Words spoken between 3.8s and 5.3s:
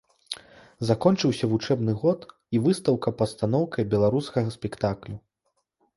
беларускага спектаклю.